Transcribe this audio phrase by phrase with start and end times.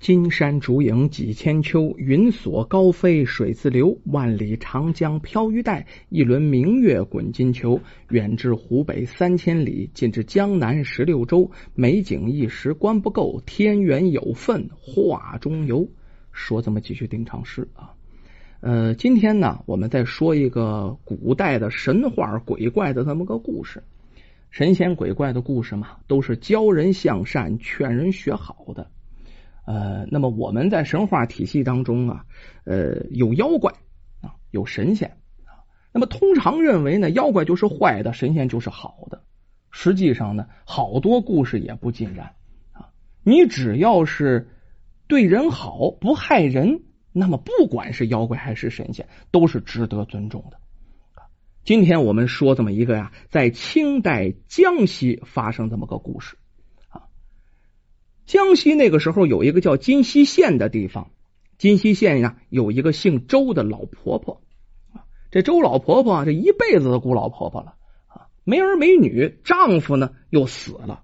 [0.00, 3.98] 金山竹影几千秋，云锁高飞水自流。
[4.04, 7.80] 万里长江飘玉带，一轮明月滚金球。
[8.10, 11.50] 远至湖北三千里，近至江南十六州。
[11.74, 15.88] 美景一时观不够，天缘有份画中游。
[16.32, 17.94] 说这么几句定场诗啊。
[18.60, 23.82] 呃，今天呢，我们再说一个古代的神话鬼怪的这么个故事。
[24.50, 28.90] 神仙鬼怪的故事嘛，都是教人向善、劝人学好的。
[29.64, 32.26] 呃，那么我们在神话体系当中啊，
[32.64, 33.72] 呃，有妖怪
[34.20, 35.64] 啊，有神仙啊。
[35.92, 39.22] 那么通常认为呢，妖怪就是坏的，神仙就是好的。
[39.70, 42.34] 实际上呢，好多故事也不尽然
[42.72, 42.90] 啊。
[43.22, 44.50] 你只要是
[45.08, 50.58] 对人好，不害人，那么不管是妖怪还是神仙，都是值得尊重的。
[51.64, 56.36] 今天我们说这么一个呀，在清代江西发生这么个故事。
[58.26, 61.10] 江西那个时候有一个叫金溪县的地方，
[61.58, 64.42] 金溪县呀有一个姓周的老婆婆
[64.92, 65.04] 啊。
[65.30, 67.74] 这周老婆婆，这一辈子的孤老婆婆了
[68.06, 71.02] 啊，没儿没女，丈夫呢又死了，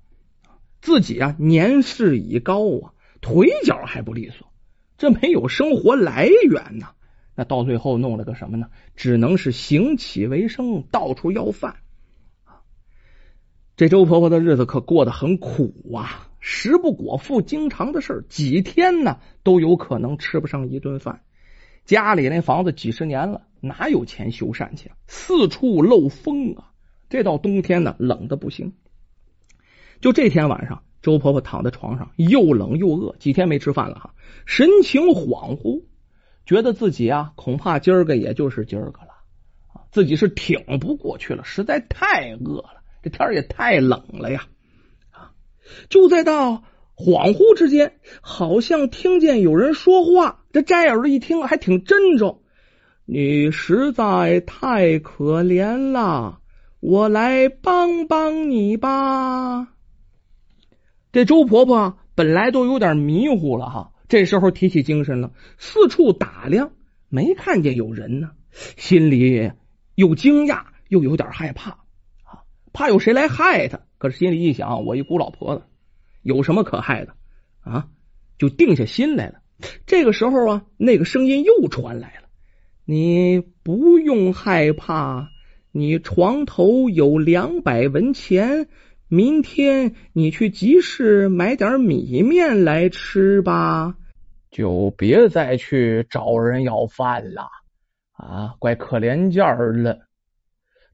[0.81, 4.49] 自己啊年事已高啊，腿脚还不利索，
[4.97, 6.93] 这没有生活来源呐。
[7.35, 8.69] 那到最后弄了个什么呢？
[8.97, 11.77] 只能是行乞为生，到处要饭
[12.45, 12.63] 啊。
[13.77, 16.29] 这周婆婆的日子可过得很苦啊。
[16.41, 21.23] 食不果腹，经常的事儿几天呢都有可能吃不上一顿饭。
[21.85, 24.91] 家里那房子几十年了，哪有钱修缮去？
[25.07, 26.73] 四处漏风啊！
[27.09, 28.75] 这到冬天呢，冷的不行。
[30.01, 34.15] 就这天晚上，周婆婆躺在床上，又冷又饿，几天没吃饭了哈，
[34.47, 35.83] 神情恍惚，
[36.47, 39.09] 觉得自己啊，恐怕今儿个也就是今儿个了，
[39.91, 44.47] 自己是挺不过去了，实在太饿了，这天也太冷了呀。
[45.89, 46.65] 就在到
[46.97, 50.45] 恍惚之间，好像听见有人说话。
[50.53, 52.43] 这摘耳朵一听，还挺真着。
[53.05, 56.41] 你实在太可怜了，
[56.81, 59.69] 我来帮帮你吧。
[61.13, 66.71] 这周婆婆本来都有点迷糊了哈，这时候提起精神了，四处打量，
[67.09, 68.31] 没看见有人呢，
[68.77, 69.51] 心里
[69.97, 71.71] 又惊讶又有点害怕
[72.23, 73.81] 啊，怕有谁来害她。
[74.01, 75.63] 可是心里一想，我一孤老婆子，
[76.23, 77.13] 有什么可害的
[77.61, 77.87] 啊？
[78.39, 79.43] 就定下心来了。
[79.85, 82.29] 这个时候啊，那个声音又传来了
[82.87, 85.29] ：“你不用害怕，
[85.71, 88.69] 你床头有两百文钱，
[89.07, 93.97] 明天你去集市买点米面来吃吧，
[94.51, 97.43] 就别再去找人要饭了
[98.13, 98.55] 啊！
[98.59, 99.99] 怪可怜劲儿了。”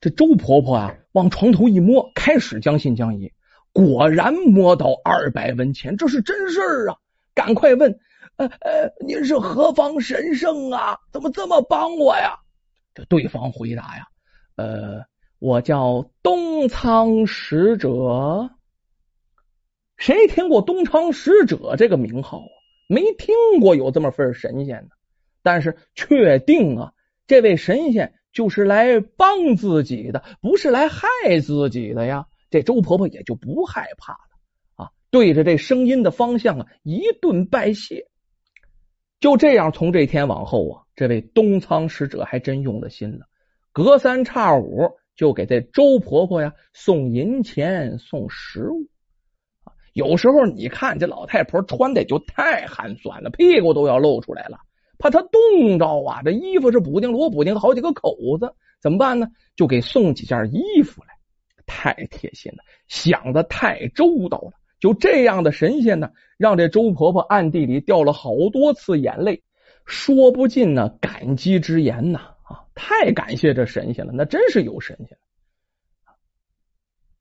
[0.00, 3.32] 这周婆婆啊，往床头一摸，开始将信将疑，
[3.72, 6.96] 果然摸到二百文钱，这是真事儿啊！
[7.34, 7.98] 赶快问，
[8.36, 10.98] 呃呃，您是何方神圣啊？
[11.12, 12.38] 怎么这么帮我呀？
[12.94, 14.06] 这对方回答呀，
[14.56, 15.02] 呃，
[15.38, 18.50] 我叫东仓使者。
[19.96, 22.52] 谁听过东仓使者这个名号啊？
[22.88, 24.90] 没听过有这么份神仙呢。
[25.42, 26.92] 但是确定啊，
[27.26, 28.12] 这位神仙。
[28.36, 31.08] 就是来帮自己的，不是来害
[31.42, 32.26] 自己的呀。
[32.50, 38.08] 这周婆婆也就不害怕了啊，对着这声音的方向啊，一顿拜谢。
[39.20, 43.24] 就这样，从这天往后啊，这位东仓使者还真用了心了，
[43.72, 48.86] 隔三差五就给这周婆婆呀送银钱、送食物。
[49.94, 54.58] 有时候你看这老太婆穿的就太寒酸了，屁股都要露出来了。
[54.98, 56.22] 怕他冻着啊！
[56.24, 59.28] 这衣服是补丁罗补丁好几个口子，怎么办呢？
[59.54, 61.14] 就给送几件衣服来，
[61.66, 62.58] 太贴心了，
[62.88, 64.52] 想的太周到了。
[64.80, 69.42] 就这样的神仙呢，让这周婆婆暗地里掉了好多次眼泪，
[69.84, 72.18] 说不尽呢感激之言呐！
[72.42, 75.18] 啊，太感谢这神仙了，那真是有神仙。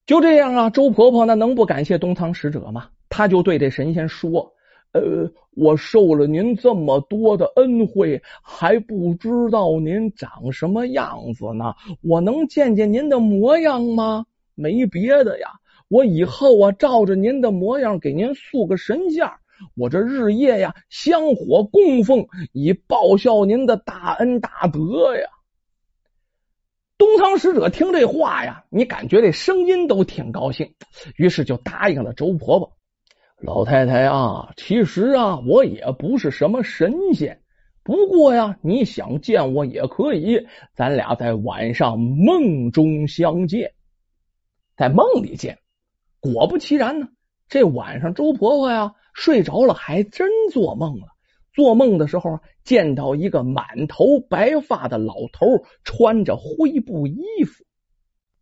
[0.06, 2.90] 就这样啊，周婆婆那能不感谢东仓使者吗？
[3.10, 4.55] 她就对这神仙说。
[4.96, 11.74] 呃，我受了您这么多的恩惠，还不知道您长什么样子呢。
[12.02, 14.26] 我能见见您的模样吗？
[14.56, 15.50] 没别的呀，
[15.90, 19.34] 我以后啊，照着您的模样给您塑个神像，
[19.76, 25.28] 我这日夜呀香火供奉，以报效您的大恩大德呀。
[26.98, 30.74] 东仓使者听这话呀，你感觉这声音都挺高兴，
[31.18, 32.78] 于是就答应了周婆婆。
[33.42, 37.42] 老太太啊，其实啊，我也不是什么神仙，
[37.84, 43.74] 不过呀，你想见我也可以，咱俩在晚上梦中相见，
[44.78, 45.60] 在梦里见。
[46.22, 47.10] 果不其然呢，
[47.50, 51.08] 这晚上周婆婆呀睡着了还真做梦了。
[51.54, 57.64] 做梦的时候见到一个满头白发的老头，穿着灰布衣服。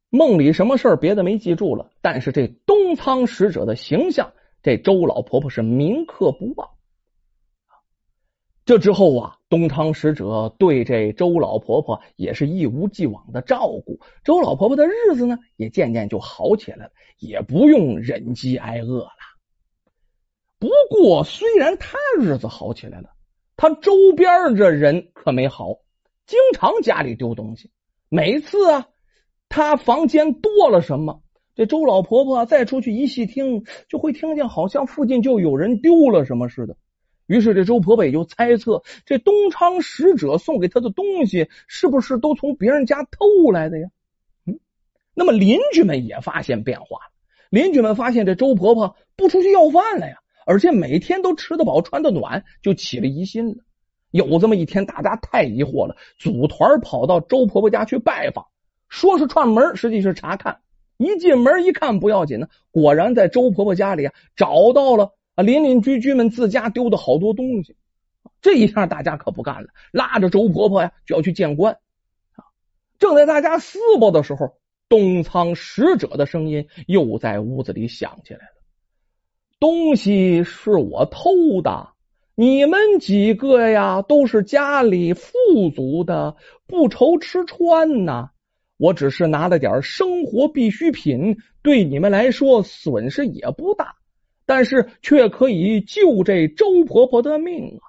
[0.09, 6.69] 梦里什么事儿别的没记住了，但是这东仓使者的形象，这周老婆婆是铭刻不忘。
[8.65, 19.11] 这之后啊，东昌使者对这周老婆婆也是一无既往的照顾，周老婆婆的日子呢也渐渐就好起来了，也不用忍饥挨饿了。
[20.59, 23.09] 不过，虽然他日子好起来了，
[23.57, 25.79] 他周边这人可没好，
[26.25, 27.69] 经常家里丢东西。
[28.07, 28.87] 每次啊，
[29.49, 31.21] 他房间多了什么，
[31.55, 36.75] 这周老婆婆再出去一细听，就会听见好像附近就有人丢了什么似的。
[37.27, 43.87] 于是这周婆婆也就猜测，这东昌使者送给她的东西是不是都从别人家偷来的呀？
[44.45, 44.59] 嗯，
[45.13, 47.11] 那么邻居们也发现变化了。
[47.49, 53.63] 邻居们发现这周婆婆不出去要饭了呀，而且每天都吃得饱、穿得暖，就起了疑心了。
[54.09, 58.47] 有这么一天，大家太疑惑了，组团跑到周婆婆家去拜访，
[58.89, 60.59] 说是串门，实际是查看。
[60.97, 65.13] 一进门一看，不要紧呢，果然在周婆婆家里啊找到了。
[65.35, 67.75] 啊，邻邻居居们自家丢的好多东西，
[68.39, 71.73] 这一下大家可不干了，拉着周婆婆呀就要去见官。
[72.35, 72.45] 啊，
[72.99, 74.57] 正在大家撕巴的时候，
[74.87, 78.61] 东仓使者的声音又在屋子里响起来了
[79.59, 81.89] ：“东西是我偷的，
[82.35, 85.31] 你们几个呀都是家里富
[85.75, 86.35] 足的，
[86.67, 88.29] 不愁吃穿呐。
[88.83, 93.95] 我只是拿了点生活必需品，对你们来说损失也不大。”
[94.45, 97.85] 但是却可以救这周婆婆的命啊！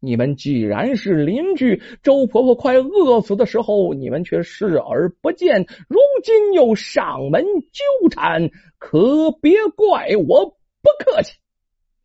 [0.00, 7.42] 你们既然是邻居，周婆婆快饿死的时候，你们却视而不见，如今又上门
[7.72, 10.44] 纠缠，可别怪我
[10.82, 11.38] 不客气。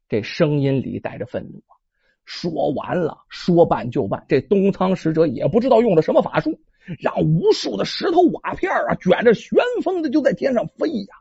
[0.08, 1.76] 这声音里带着愤怒啊！
[2.24, 4.24] 说完了，说办就办。
[4.30, 6.58] 这东仓使者也不知道用了什么法术，
[7.00, 11.16] 让无数的石头瓦片啊卷着旋风的就在天上飞呀！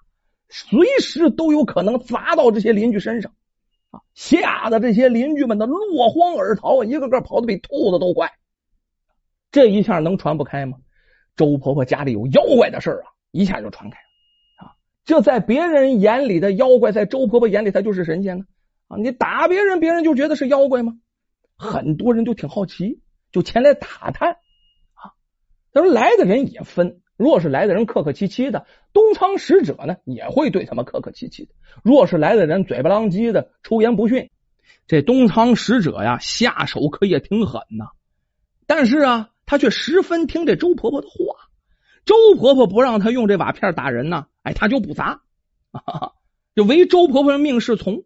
[0.49, 3.33] 随时都有可能砸到这些邻居身上
[3.91, 4.01] 啊！
[4.15, 8.33] 吓得这些邻居们的落荒而逃，一个个跑的比兔子都快。
[9.51, 10.79] 这一下能传不开吗？
[11.37, 14.73] 周婆婆家里有妖怪的事啊，一下就传开了啊！
[15.05, 18.45] 这在别人眼里的妖怪，在周婆婆眼里，她就是神仙呢
[18.89, 18.97] 啊！
[18.97, 20.95] 你打别人，别人就觉得是妖怪吗？
[21.57, 23.01] 很多人就挺好奇，
[23.33, 24.39] 就前来打探。
[25.73, 27.01] 他说来的人也分。
[27.17, 34.31] 若是来的人客客气气的，东仓使者呢也会对他们客客气气的；若是来的人嘴巴狼藉的，出言不逊，
[34.87, 37.87] 这东仓使者呀下手可也挺狠呐。
[38.69, 41.17] 但是啊，他却十分听这周婆婆的话。
[42.05, 45.23] 周婆婆不让他用这瓦片打人呢，哎，他就不砸，
[46.55, 48.05] 就唯周婆婆的命是从。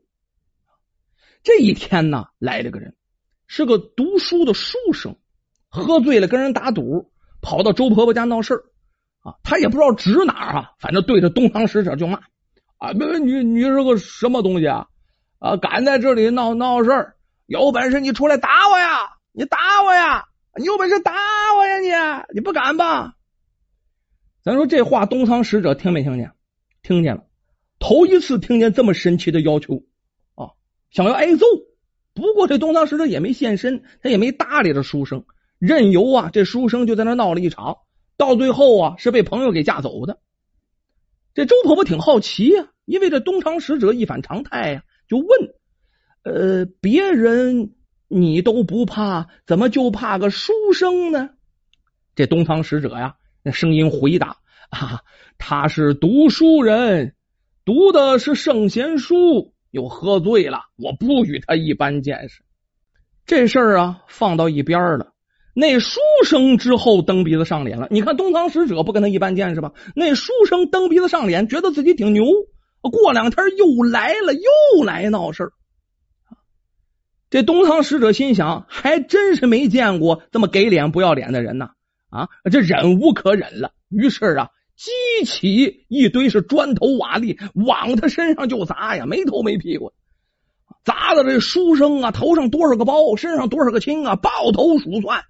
[1.43, 2.97] 这一天呢，来了个人，
[3.47, 5.19] 是个读书的书生，
[5.69, 7.12] 喝醉了跟人打赌，
[7.43, 8.65] 跑到周婆婆家闹事儿。
[9.21, 12.19] 啊，他也不知道指哪啊，反正对着东堂使者就骂
[12.79, 12.93] 啊！
[12.93, 14.87] 别你你是个什么东西啊？
[15.39, 17.15] 啊，敢在这里闹闹事儿？
[17.47, 19.19] 有本事你出来打我呀！
[19.31, 20.25] 你打我呀！
[20.59, 21.13] 你有本事打
[21.57, 22.27] 我呀！
[22.29, 23.15] 你你不敢吧？
[24.43, 26.33] 咱说这话，东仓使者听没听见？
[26.83, 27.23] 听见了，
[27.79, 29.85] 头一次听见这么神奇的要求
[30.35, 30.51] 啊！
[30.91, 31.47] 想要挨揍，
[32.13, 35.25] 不过这东仓使者也没现身，他也没搭理这书生，
[35.65, 37.79] 任由啊这书生就在那闹了一场。
[38.17, 40.19] 到最后啊，是被朋友给架走的。
[41.35, 45.29] 这周婆婆挺好奇呀，因为这东厂使者一反常态呀，就问
[46.25, 47.75] ：“呃，别人
[48.09, 51.31] 你都不怕，怎么就怕个书生呢？”
[52.17, 53.15] 这东仓使者呀，
[53.45, 54.39] 那声音回答
[54.71, 55.03] ：“啊，
[55.39, 57.15] 他是读书人，
[57.65, 62.43] 读的是圣贤书，又喝醉了，我不与他一般见识。
[63.27, 65.12] 这事儿啊，放到一边了。”
[65.55, 67.89] 那书生之后蹬鼻子上脸了。
[67.91, 69.73] 你看东仓使者不跟他一般见识吧？
[69.95, 72.25] 那书生蹬鼻子上脸，觉得自己挺牛。
[72.81, 75.53] 过两天又来了，又来闹事。
[77.31, 81.71] 这东仓使者心想，还真是没见过这么给脸不要脸的人呐！
[82.11, 89.93] 啊，这忍无可忍了，于是啊，激起一堆是砖头瓦砾，往他身上就砸呀，没头没屁股，
[90.85, 95.23] 砸的这书生啊头上多少个包，身上多少个青啊，抱头鼠窜。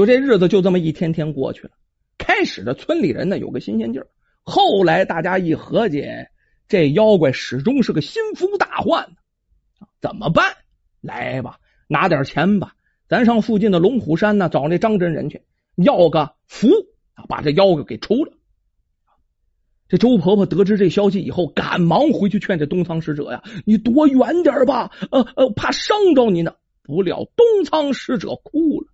[0.00, 1.72] 就这日子就这么一天天过去了。
[2.16, 4.06] 开始的村里人呢有个新鲜劲儿，
[4.44, 6.06] 后来大家一合计，
[6.68, 9.10] 这妖怪始终是个心腹大患
[10.00, 10.56] 怎么办？
[11.02, 12.72] 来吧，拿点钱吧，
[13.10, 15.42] 咱上附近的龙虎山呢找那张真人去
[15.76, 16.70] 要个符，
[17.28, 18.32] 把这妖怪给除了。
[19.86, 26.54] 这周婆婆得知这消息以后，赶忙回去劝这东仓使者呀：“你躲远点吧，呃呃，怕伤着你呢。”
[26.84, 28.88] 不料东仓使者哭了！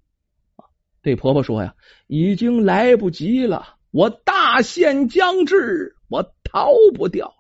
[1.07, 1.77] 这婆婆说呀
[2.09, 7.33] ：“已经来不及了，我大限将至，我逃不掉。”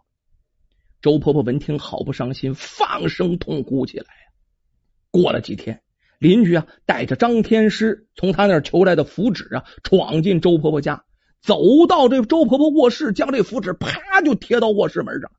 [1.02, 4.06] 周婆婆闻听，好不伤心，放声痛哭起来。
[5.10, 5.82] 过了几天，
[6.20, 11.04] 邻居啊带着张天师从他那儿求来的符纸啊，闯进周婆婆家，
[11.42, 15.32] 走到这周婆婆卧室，将这符纸啪就贴到卧室门上。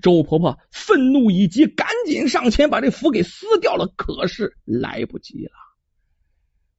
[0.00, 5.65] 周婆婆愤怒已极，赶紧上前把这符给撕掉了，可是来不及了。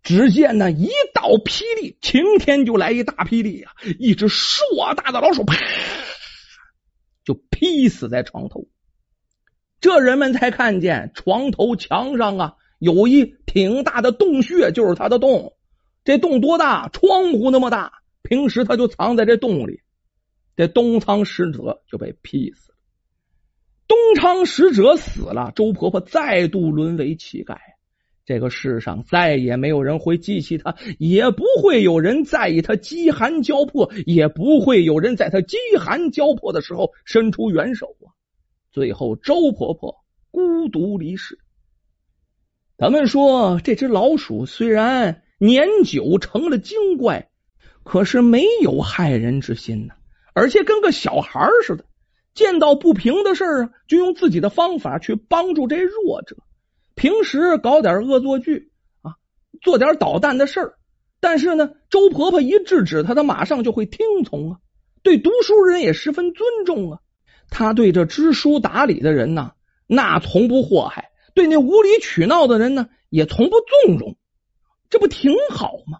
[0.07, 3.73] 只见那一道霹雳，晴天就来一大霹雳啊！
[3.99, 4.63] 一只硕
[4.95, 5.57] 大的老鼠，啪
[7.25, 8.69] 就劈死在床头。
[9.81, 15.57] 这人们才看见床头墙上啊有一挺大的洞穴，就是他的洞。
[16.05, 16.87] 这洞多大？
[16.87, 17.91] 窗户那么大。
[18.23, 19.81] 平时他就藏在这洞里。
[20.55, 22.77] 这东仓使者就被劈死了。
[23.89, 27.57] 东昌使者死了，周婆婆再度沦为乞丐。
[28.27, 38.11] 这个世上再也没有人会记起他，也不会有人在意他饥寒交迫，也不会有人在他饥寒交迫的时候伸出援手啊！
[38.69, 39.95] 最后，周婆婆
[40.29, 41.39] 孤独离世。
[42.77, 47.29] 咱们说，这只老鼠虽然年久成了精怪，
[47.83, 49.93] 可是没有害人之心呢，
[50.33, 51.85] 而且跟个小孩似的。
[52.33, 56.35] 见到不平的事儿啊，就用自己的方法去帮助这弱者。
[56.97, 58.71] 平时搞点恶作剧
[59.03, 59.13] 啊，
[59.61, 60.73] 做点捣蛋的事儿。
[61.19, 64.59] 但是呢，周婆婆一制止他，他马上就会听从啊。
[65.03, 66.99] 对读书人也十分尊重啊。
[67.49, 69.51] 他对这知书达理的人呢，
[69.85, 71.03] 那从不祸害；
[71.35, 74.17] 对那无理取闹的人呢，也从不纵容。
[74.89, 75.99] 这不挺好吗？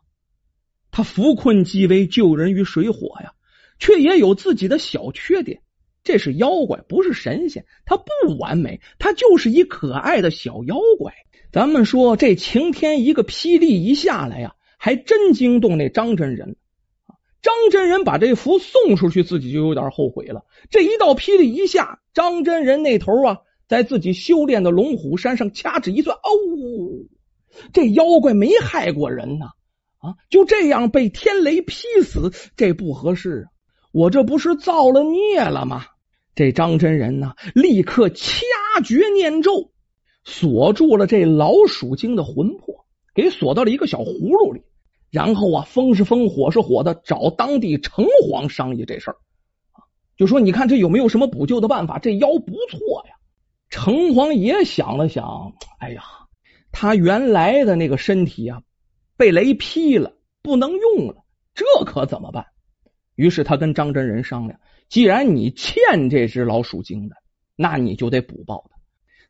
[0.90, 3.34] 他扶困济危，救人于水火呀，
[3.78, 5.62] 却也有自己的小缺点。
[6.08, 7.66] 这是妖怪，不是神仙。
[7.86, 11.14] 他不完美，他就是一可爱的小妖怪。
[11.52, 16.56] 咱们说，这晴天一个霹雳一下来呀，还真惊动那张真人
[17.42, 20.46] 张真人把这符送出去，自己就有点后悔了。
[20.70, 26.30] 这一道霹雳一下，张真人那头啊，在自己修炼的龙虎山上掐指一算，哦，
[27.74, 29.48] 这妖怪没害过人呐，
[29.98, 33.52] 啊，就这样被天雷劈死，这不合适啊！
[33.94, 35.86] 我这不是造了孽了吗？
[36.38, 38.44] 这张真人呢，立刻掐
[38.86, 39.72] 诀念咒，
[40.24, 44.62] 锁住了这老鼠精的魂魄，给锁到了一个小葫芦里。
[45.10, 49.18] 然后啊，风是风，火是火的，找当地城隍商议这事儿
[50.16, 51.98] 就说：“你看这有没有什么补救的办法？
[51.98, 53.16] 这妖不错呀。”
[53.72, 56.04] 城隍爷想了想，哎呀，
[56.72, 58.62] 他原来的那个身体啊，
[59.18, 60.14] 被雷劈了，
[60.44, 61.16] 不能用了，
[61.56, 62.46] 这可怎么办？
[63.16, 64.60] 于是他跟张真人商量。
[64.90, 67.16] 既然你欠这只老鼠精的，
[67.56, 68.78] 那你就得补报他。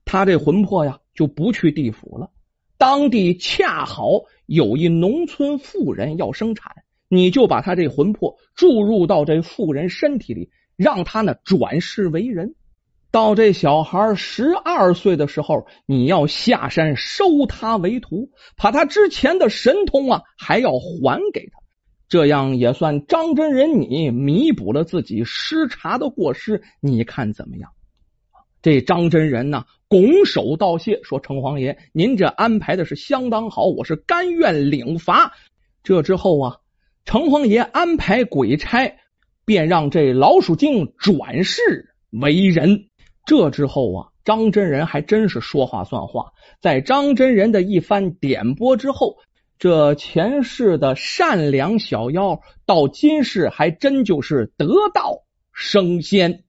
[0.06, 2.32] 他这魂魄呀，就不去地府了。
[2.78, 4.10] 当地恰好
[4.46, 6.76] 有一农村妇人要生产，
[7.10, 12.56] 你就把他这魂魄注入到这妇人身体里，让他呢转世为人。
[13.10, 21.60] 到这小孩十二岁的时候，你要下山收他为徒，把他之前的神通啊还要还给他。
[22.10, 27.70] 这样也算张真人你弥补了自己失察的过失，你看怎么样？
[28.62, 35.34] 这张真人呢，拱手道谢，说：“城隍爷，您这安排的是相当好，我是甘愿领罚。”
[35.84, 36.58] 这之后啊，
[37.06, 38.98] 城隍爷安排鬼差，
[39.46, 42.88] 便让这老鼠精转世为人。
[43.26, 49.18] 这之后啊，张真人还真是说话算话，在张真人的一番点拨之后。
[49.60, 56.44] 这前世的善良小妖，到今世还真就是得道升仙。